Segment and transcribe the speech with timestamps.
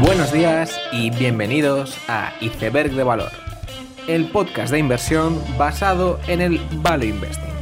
[0.00, 3.32] Buenos días y bienvenidos a Iceberg de Valor,
[4.06, 7.52] el podcast de inversión basado en el Value Investing.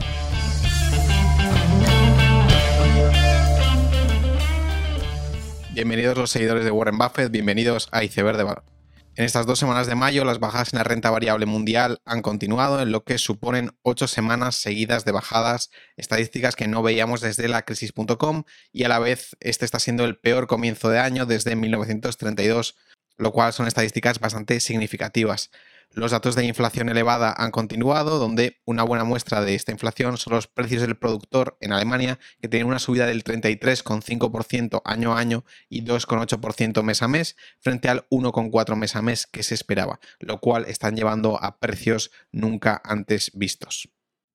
[5.72, 8.75] Bienvenidos los seguidores de Warren Buffett, bienvenidos a Iceberg de Valor.
[9.18, 12.82] En estas dos semanas de mayo, las bajadas en la renta variable mundial han continuado,
[12.82, 17.62] en lo que suponen ocho semanas seguidas de bajadas, estadísticas que no veíamos desde la
[17.62, 22.76] crisis.com y a la vez este está siendo el peor comienzo de año desde 1932,
[23.16, 25.50] lo cual son estadísticas bastante significativas.
[25.96, 30.34] Los datos de inflación elevada han continuado, donde una buena muestra de esta inflación son
[30.34, 35.46] los precios del productor en Alemania, que tienen una subida del 33,5% año a año
[35.70, 40.38] y 2,8% mes a mes, frente al 1,4% mes a mes que se esperaba, lo
[40.38, 43.88] cual están llevando a precios nunca antes vistos.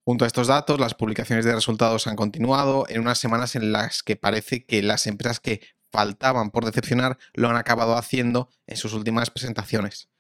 [0.03, 4.01] Junto a estos datos, las publicaciones de resultados han continuado en unas semanas en las
[4.01, 8.93] que parece que las empresas que faltaban por decepcionar lo han acabado haciendo en sus
[8.93, 10.10] últimas presentaciones.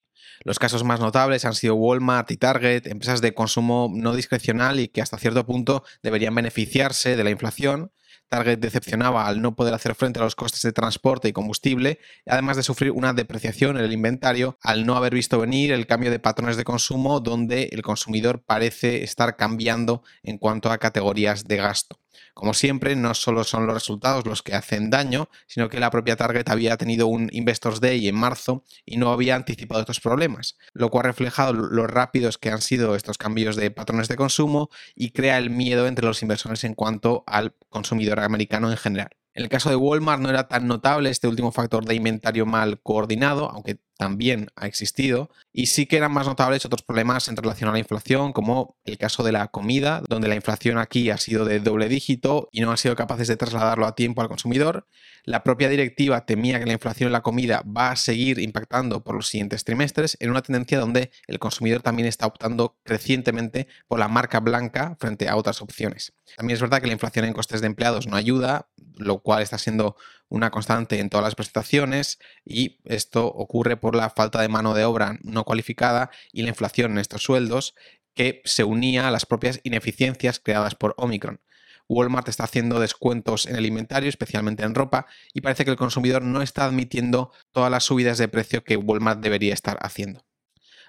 [0.43, 4.87] Los casos más notables han sido Walmart y Target, empresas de consumo no discrecional y
[4.87, 7.91] que hasta cierto punto deberían beneficiarse de la inflación.
[8.29, 12.57] Target decepcionaba al no poder hacer frente a los costes de transporte y combustible, además
[12.57, 16.19] de sufrir una depreciación en el inventario al no haber visto venir el cambio de
[16.19, 21.99] patrones de consumo donde el consumidor parece estar cambiando en cuanto a categorías de gasto.
[22.33, 26.15] Como siempre, no solo son los resultados los que hacen daño, sino que la propia
[26.15, 30.89] Target había tenido un Investors Day en marzo y no había anticipado estos problemas, lo
[30.89, 35.11] cual ha reflejado lo rápidos que han sido estos cambios de patrones de consumo y
[35.11, 39.09] crea el miedo entre los inversores en cuanto al consumidor americano en general.
[39.33, 42.81] En el caso de Walmart no era tan notable este último factor de inventario mal
[42.81, 47.69] coordinado, aunque también ha existido, y sí que eran más notables otros problemas en relación
[47.69, 51.45] a la inflación, como el caso de la comida, donde la inflación aquí ha sido
[51.45, 54.87] de doble dígito y no han sido capaces de trasladarlo a tiempo al consumidor.
[55.23, 59.13] La propia directiva temía que la inflación en la comida va a seguir impactando por
[59.13, 64.07] los siguientes trimestres, en una tendencia donde el consumidor también está optando crecientemente por la
[64.07, 66.13] marca blanca frente a otras opciones.
[66.37, 69.59] También es verdad que la inflación en costes de empleados no ayuda, lo cual está
[69.59, 69.95] siendo
[70.31, 74.85] una constante en todas las prestaciones y esto ocurre por la falta de mano de
[74.85, 77.75] obra no cualificada y la inflación en estos sueldos
[78.15, 81.41] que se unía a las propias ineficiencias creadas por Omicron.
[81.89, 86.21] Walmart está haciendo descuentos en el inventario, especialmente en ropa, y parece que el consumidor
[86.21, 90.23] no está admitiendo todas las subidas de precio que Walmart debería estar haciendo.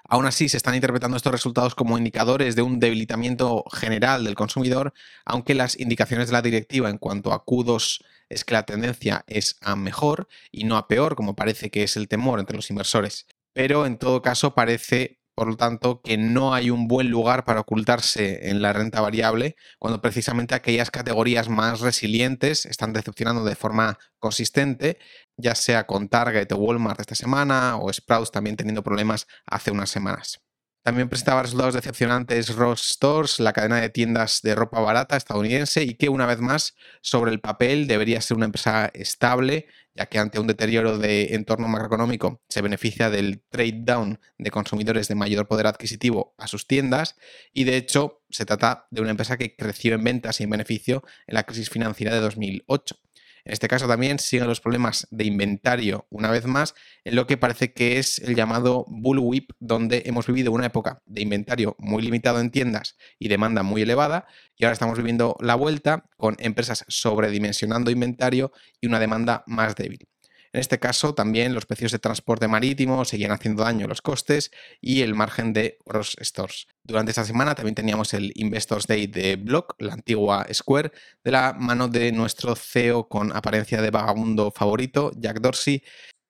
[0.07, 4.93] Aún así, se están interpretando estos resultados como indicadores de un debilitamiento general del consumidor,
[5.25, 9.57] aunque las indicaciones de la directiva en cuanto a Q2 es que la tendencia es
[9.61, 13.27] a mejor y no a peor, como parece que es el temor entre los inversores.
[13.53, 17.61] Pero en todo caso parece, por lo tanto, que no hay un buen lugar para
[17.61, 23.97] ocultarse en la renta variable, cuando precisamente aquellas categorías más resilientes están decepcionando de forma
[24.19, 24.99] consistente,
[25.37, 29.89] ya sea con Target o Walmart esta semana, o Sprouts también teniendo problemas hace unas
[29.89, 30.42] semanas.
[30.83, 35.93] También presentaba resultados decepcionantes Ross Stores, la cadena de tiendas de ropa barata estadounidense, y
[35.93, 40.41] que una vez más, sobre el papel, debería ser una empresa estable, ya que ante
[40.41, 45.67] un deterioro de entorno macroeconómico se beneficia del trade down de consumidores de mayor poder
[45.67, 47.15] adquisitivo a sus tiendas,
[47.53, 51.01] y de hecho se trata de una empresa que creció en ventas y en beneficio
[51.27, 52.97] en la crisis financiera de 2008.
[53.45, 57.37] En este caso también siguen los problemas de inventario una vez más, en lo que
[57.37, 62.39] parece que es el llamado bullwhip, donde hemos vivido una época de inventario muy limitado
[62.39, 67.91] en tiendas y demanda muy elevada, y ahora estamos viviendo la vuelta con empresas sobredimensionando
[67.91, 70.07] inventario y una demanda más débil.
[70.53, 74.51] En este caso, también los precios de transporte marítimo seguían haciendo daño a los costes
[74.81, 76.67] y el margen de Ross Stores.
[76.83, 80.91] Durante esta semana también teníamos el Investors Day de Block, la antigua Square,
[81.23, 85.81] de la mano de nuestro CEO con apariencia de vagabundo favorito, Jack Dorsey,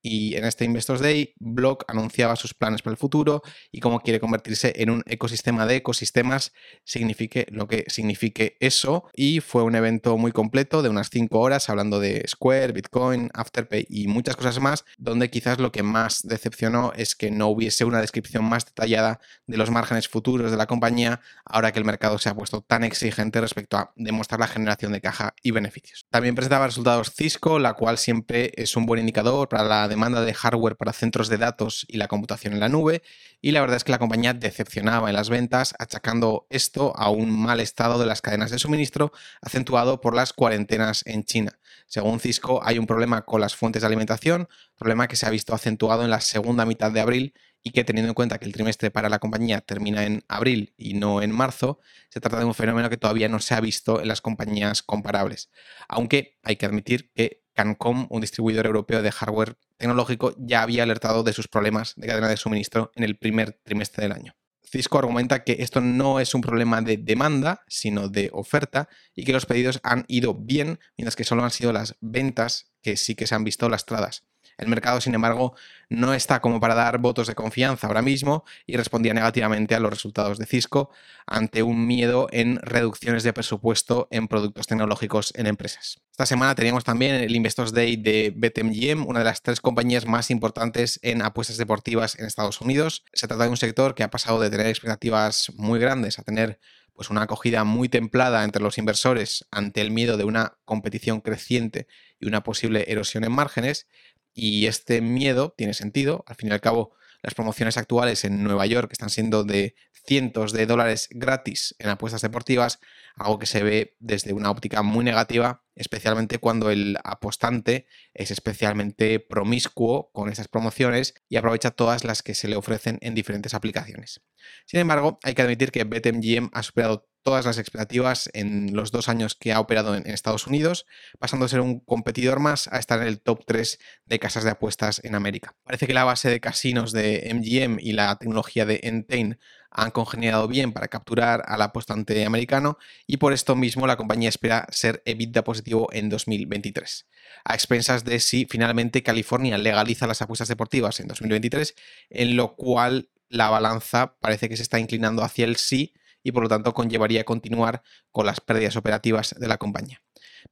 [0.03, 3.41] y en este Investors Day, Block anunciaba sus planes para el futuro
[3.71, 6.51] y cómo quiere convertirse en un ecosistema de ecosistemas,
[6.83, 9.05] signifique lo que signifique eso.
[9.15, 13.85] Y fue un evento muy completo de unas 5 horas hablando de Square, Bitcoin, Afterpay
[13.89, 18.01] y muchas cosas más, donde quizás lo que más decepcionó es que no hubiese una
[18.01, 22.27] descripción más detallada de los márgenes futuros de la compañía, ahora que el mercado se
[22.27, 26.06] ha puesto tan exigente respecto a demostrar la generación de caja y beneficios.
[26.09, 30.34] También presentaba resultados Cisco, la cual siempre es un buen indicador para la demanda de
[30.34, 33.01] hardware para centros de datos y la computación en la nube,
[33.42, 37.31] y la verdad es que la compañía decepcionaba en las ventas, achacando esto a un
[37.31, 39.12] mal estado de las cadenas de suministro,
[39.42, 41.60] acentuado por las cuarentenas en China.
[41.88, 44.48] Según Cisco, hay un problema con las fuentes de alimentación,
[44.78, 48.10] problema que se ha visto acentuado en la segunda mitad de abril y que teniendo
[48.10, 51.80] en cuenta que el trimestre para la compañía termina en abril y no en marzo,
[52.10, 55.50] se trata de un fenómeno que todavía no se ha visto en las compañías comparables.
[55.88, 61.23] Aunque hay que admitir que Cancom, un distribuidor europeo de hardware tecnológico, ya había alertado
[61.23, 64.35] de sus problemas de cadena de suministro en el primer trimestre del año.
[64.63, 69.33] Cisco argumenta que esto no es un problema de demanda, sino de oferta, y que
[69.33, 73.27] los pedidos han ido bien, mientras que solo han sido las ventas que sí que
[73.27, 74.23] se han visto lastradas.
[74.57, 75.56] El mercado, sin embargo,
[75.90, 79.92] no está como para dar votos de confianza ahora mismo y respondía negativamente a los
[79.92, 80.90] resultados de Cisco
[81.25, 86.00] ante un miedo en reducciones de presupuesto en productos tecnológicos en empresas.
[86.12, 90.30] Esta semana teníamos también el Investors Day de BetMGM, una de las tres compañías más
[90.30, 93.04] importantes en apuestas deportivas en Estados Unidos.
[93.13, 96.60] Se trata de un sector que ha pasado de tener expectativas muy grandes a tener
[96.94, 101.88] pues una acogida muy templada entre los inversores ante el miedo de una competición creciente
[102.19, 103.88] y una posible erosión en márgenes,
[104.33, 106.24] y este miedo tiene sentido.
[106.27, 109.75] Al fin y al cabo, las promociones actuales en Nueva York están siendo de
[110.06, 112.80] cientos de dólares gratis en apuestas deportivas,
[113.15, 119.19] algo que se ve desde una óptica muy negativa, especialmente cuando el apostante es especialmente
[119.19, 124.21] promiscuo con esas promociones y aprovecha todas las que se le ofrecen en diferentes aplicaciones.
[124.65, 129.09] Sin embargo, hay que admitir que BetMGM ha superado todas las expectativas en los dos
[129.09, 130.85] años que ha operado en, Estados Unidos,
[131.19, 134.51] pasando a ser un competidor más a estar en el top 3 de casas de
[134.51, 135.55] apuestas en América.
[135.63, 139.39] Parece que la base de casinos de MGM y la tecnología de Entain
[139.73, 142.77] han congeniado bien para capturar al apostante americano
[143.07, 147.07] y por esto mismo la compañía espera ser EBITDA positivo en 2023.
[147.43, 151.75] A expensas de si finalmente California legaliza las apuestas deportivas en 2023,
[152.09, 156.43] en lo cual la balanza parece que se está inclinando hacia el sí y por
[156.43, 160.01] lo tanto conllevaría continuar con las pérdidas operativas de la compañía.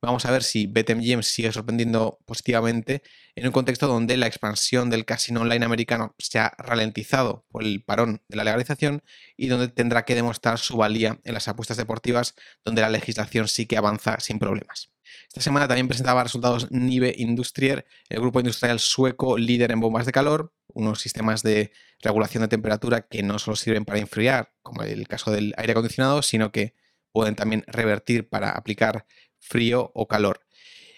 [0.02, 3.02] Vamos a ver si BetMGM sigue sorprendiendo positivamente
[3.36, 7.84] en un contexto donde la expansión del casino online americano se ha ralentizado por el
[7.84, 9.04] parón de la legalización
[9.36, 13.66] y donde tendrá que demostrar su valía en las apuestas deportivas, donde la legislación sí
[13.66, 14.92] que avanza sin problemas.
[15.28, 20.12] Esta semana también presentaba resultados Nive Industrier, el grupo industrial sueco líder en bombas de
[20.12, 21.72] calor, unos sistemas de
[22.02, 26.22] regulación de temperatura que no solo sirven para enfriar, como el caso del aire acondicionado,
[26.22, 26.76] sino que
[27.12, 29.06] pueden también revertir para aplicar
[29.42, 30.42] frío o calor.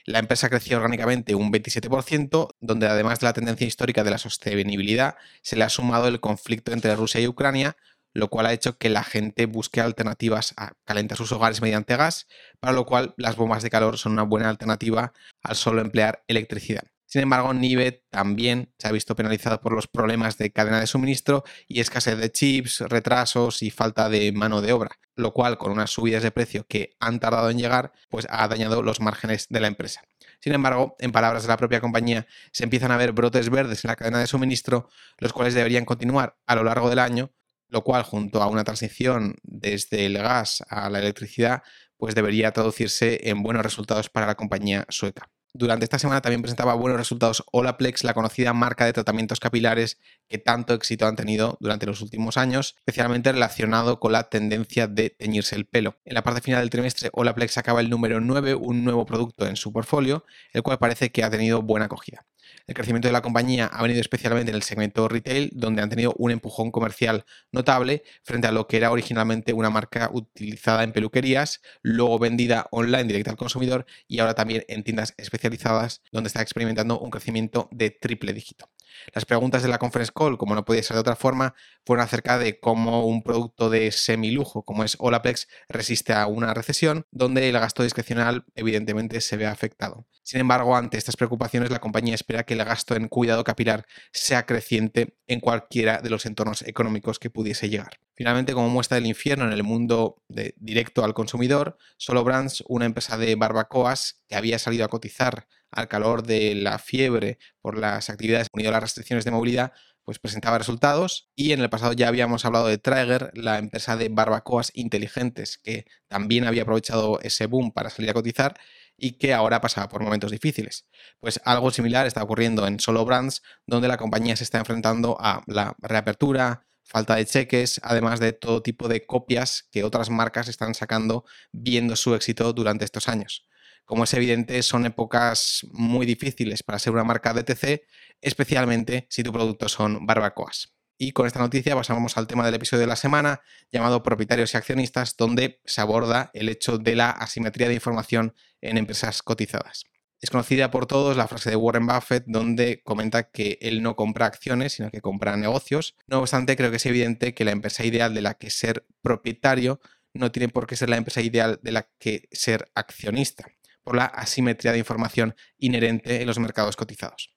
[0.05, 5.15] La empresa creció orgánicamente un 27%, donde además de la tendencia histórica de la sostenibilidad,
[5.41, 7.77] se le ha sumado el conflicto entre Rusia y Ucrania,
[8.13, 12.27] lo cual ha hecho que la gente busque alternativas a calentar sus hogares mediante gas,
[12.59, 16.92] para lo cual las bombas de calor son una buena alternativa al solo emplear electricidad.
[17.13, 21.43] Sin embargo, Nive también se ha visto penalizado por los problemas de cadena de suministro
[21.67, 25.91] y escasez de chips, retrasos y falta de mano de obra, lo cual con unas
[25.91, 29.67] subidas de precio que han tardado en llegar, pues ha dañado los márgenes de la
[29.67, 30.01] empresa.
[30.39, 33.89] Sin embargo, en palabras de la propia compañía, se empiezan a ver brotes verdes en
[33.89, 34.89] la cadena de suministro,
[35.19, 37.29] los cuales deberían continuar a lo largo del año,
[37.67, 41.61] lo cual junto a una transición desde el gas a la electricidad,
[41.95, 45.29] pues debería traducirse en buenos resultados para la compañía sueca.
[45.55, 50.39] Durante esta semana también presentaba buenos resultados Olaplex, la conocida marca de tratamientos capilares que
[50.39, 55.55] tanto éxito han tenido durante los últimos años, especialmente relacionado con la tendencia de teñirse
[55.55, 55.99] el pelo.
[56.05, 59.55] En la parte final del trimestre, Olaplex acaba el número 9, un nuevo producto en
[59.55, 62.25] su portfolio, el cual parece que ha tenido buena acogida.
[62.67, 66.13] El crecimiento de la compañía ha venido especialmente en el segmento retail, donde han tenido
[66.17, 71.61] un empujón comercial notable frente a lo que era originalmente una marca utilizada en peluquerías,
[71.81, 76.99] luego vendida online directa al consumidor y ahora también en tiendas especializadas, donde está experimentando
[76.99, 78.69] un crecimiento de triple dígito.
[79.13, 82.37] Las preguntas de la conference call, como no podía ser de otra forma, fueron acerca
[82.37, 87.59] de cómo un producto de semilujo como es Olaplex resiste a una recesión, donde el
[87.59, 90.07] gasto discrecional evidentemente se ve afectado.
[90.23, 94.45] Sin embargo, ante estas preocupaciones, la compañía espera que el gasto en cuidado capilar sea
[94.45, 97.99] creciente en cualquiera de los entornos económicos que pudiese llegar.
[98.15, 100.23] Finalmente, como muestra del infierno en el mundo
[100.55, 105.87] directo al consumidor, Solo Brands, una empresa de barbacoas que había salido a cotizar al
[105.87, 110.57] calor de la fiebre por las actividades unidas a las restricciones de movilidad, pues presentaba
[110.57, 115.57] resultados y en el pasado ya habíamos hablado de Traeger, la empresa de barbacoas inteligentes
[115.57, 118.55] que también había aprovechado ese boom para salir a cotizar
[118.97, 120.87] y que ahora pasaba por momentos difíciles.
[121.19, 125.43] Pues algo similar está ocurriendo en Solo Brands, donde la compañía se está enfrentando a
[125.47, 130.75] la reapertura, falta de cheques, además de todo tipo de copias que otras marcas están
[130.75, 133.47] sacando viendo su éxito durante estos años.
[133.85, 137.81] Como es evidente, son épocas muy difíciles para ser una marca DTC,
[138.21, 140.73] especialmente si tu producto son barbacoas.
[140.97, 144.57] Y con esta noticia pasamos al tema del episodio de la semana, llamado Propietarios y
[144.57, 149.83] Accionistas, donde se aborda el hecho de la asimetría de información en empresas cotizadas.
[150.21, 154.27] Es conocida por todos la frase de Warren Buffett donde comenta que él no compra
[154.27, 155.97] acciones, sino que compra negocios.
[156.07, 159.81] No obstante, creo que es evidente que la empresa ideal de la que ser propietario
[160.13, 163.45] no tiene por qué ser la empresa ideal de la que ser accionista
[163.83, 167.33] por la asimetría de información inherente en los mercados cotizados.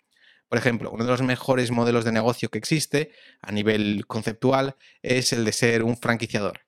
[0.49, 3.11] Por ejemplo, uno de los mejores modelos de negocio que existe
[3.41, 6.61] a nivel conceptual es el de ser un franquiciador.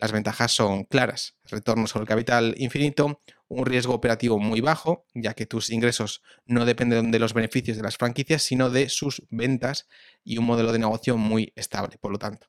[0.00, 5.34] Las ventajas son claras, retorno sobre el capital infinito, un riesgo operativo muy bajo, ya
[5.34, 9.88] que tus ingresos no dependen de los beneficios de las franquicias, sino de sus ventas
[10.24, 12.48] y un modelo de negocio muy estable, por lo tanto.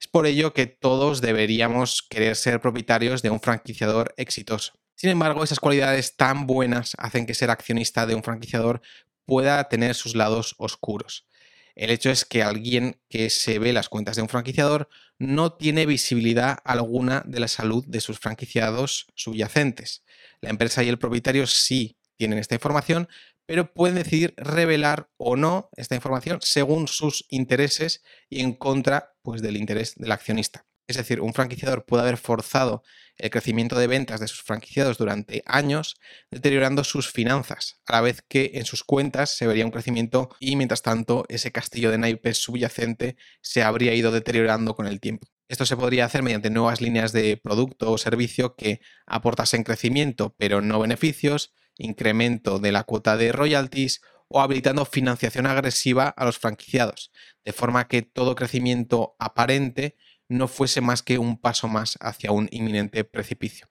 [0.00, 4.74] Es por ello que todos deberíamos querer ser propietarios de un franquiciador exitoso.
[4.98, 8.82] Sin embargo, esas cualidades tan buenas hacen que ser accionista de un franquiciador
[9.26, 11.28] pueda tener sus lados oscuros.
[11.76, 15.86] El hecho es que alguien que se ve las cuentas de un franquiciador no tiene
[15.86, 20.02] visibilidad alguna de la salud de sus franquiciados subyacentes.
[20.40, 23.08] La empresa y el propietario sí tienen esta información,
[23.46, 29.42] pero pueden decidir revelar o no esta información según sus intereses y en contra pues,
[29.42, 30.67] del interés del accionista.
[30.88, 32.82] Es decir, un franquiciador puede haber forzado
[33.18, 35.96] el crecimiento de ventas de sus franquiciados durante años,
[36.30, 40.56] deteriorando sus finanzas, a la vez que en sus cuentas se vería un crecimiento y
[40.56, 45.28] mientras tanto ese castillo de naipes subyacente se habría ido deteriorando con el tiempo.
[45.48, 50.62] Esto se podría hacer mediante nuevas líneas de producto o servicio que aportasen crecimiento pero
[50.62, 57.10] no beneficios, incremento de la cuota de royalties o habilitando financiación agresiva a los franquiciados,
[57.44, 59.96] de forma que todo crecimiento aparente
[60.28, 63.68] no fuese más que un paso más hacia un inminente precipicio.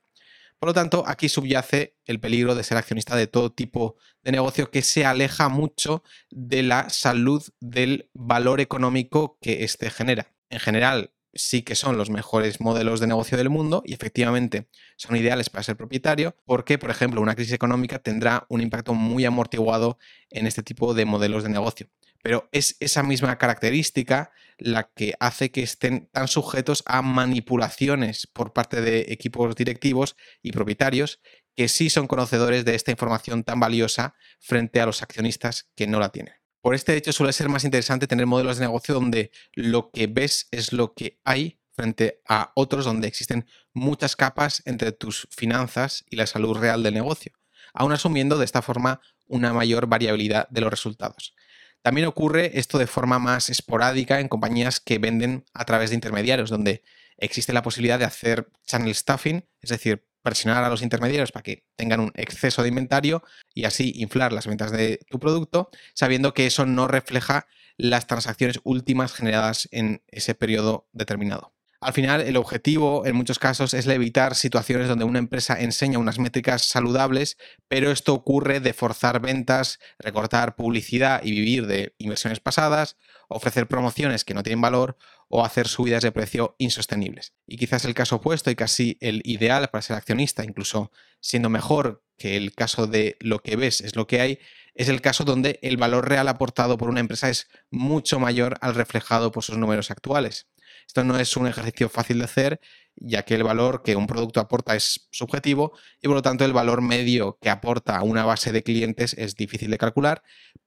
[0.60, 4.72] Por lo tanto, aquí subyace el peligro de ser accionista de todo tipo de negocio
[4.72, 10.34] que se aleja mucho de la salud del valor económico que éste genera.
[10.50, 15.16] En general, sí que son los mejores modelos de negocio del mundo y efectivamente son
[15.16, 20.00] ideales para ser propietario porque, por ejemplo, una crisis económica tendrá un impacto muy amortiguado
[20.32, 21.88] en este tipo de modelos de negocio
[22.22, 28.54] pero es esa misma característica la que hace que estén tan sujetos a manipulaciones por
[28.54, 31.20] parte de equipos directivos y propietarios
[31.56, 36.00] que sí son conocedores de esta información tan valiosa frente a los accionistas que no
[36.00, 36.36] la tienen.
[36.62, 40.48] Por este hecho suele ser más interesante tener modelos de negocio donde lo que ves
[40.52, 46.16] es lo que hay frente a otros donde existen muchas capas entre tus finanzas y
[46.16, 47.34] la salud real del negocio,
[47.74, 51.36] aún asumiendo de esta forma una mayor variabilidad de los resultados.
[51.82, 56.50] También ocurre esto de forma más esporádica en compañías que venden a través de intermediarios,
[56.50, 56.84] donde
[57.18, 61.66] existe la posibilidad de hacer channel stuffing, es decir, presionar a los intermediarios para que
[61.78, 66.46] tengan un exceso de inventario y así inflar las ventas de tu producto, sabiendo que
[66.46, 71.57] eso no refleja las transacciones últimas generadas en ese periodo determinado.
[71.80, 76.18] Al final, el objetivo en muchos casos es evitar situaciones donde una empresa enseña unas
[76.18, 82.98] métricas saludables, pero esto ocurre de forzar ventas, recortar publicidad y vivir de inversiones pasadas,
[83.28, 84.98] ofrecer promociones que no tienen valor
[85.30, 87.34] o hacer subidas de precio insostenibles.
[87.46, 92.04] Y quizás el caso opuesto y casi el ideal para ser accionista, incluso siendo mejor
[92.18, 94.40] que el caso de lo que ves es lo que hay,
[94.74, 98.74] es el caso donde el valor real aportado por una empresa es mucho mayor al
[98.74, 100.48] reflejado por sus números actuales.
[100.88, 102.62] Esto no es un ejercicio fácil de hacer,
[102.96, 106.53] ya que el valor que un producto aporta es subjetivo y por lo tanto el
[106.53, 110.24] valor medio que aporta una base de clientes es difícil de calcular,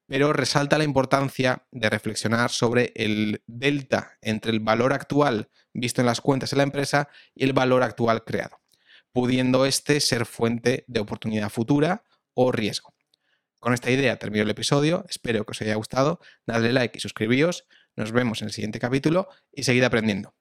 [0.07, 6.07] pero resalta la importancia de reflexionar sobre el delta entre el valor actual visto en
[6.07, 8.61] las cuentas de la empresa y el valor actual creado,
[9.13, 12.95] pudiendo este ser fuente de oportunidad futura o riesgo.
[13.59, 17.67] Con esta idea termino el episodio, espero que os haya gustado, dadle like y suscribíos
[17.97, 20.35] nos vemos en el siguiente capítulo y seguid aprendiendo.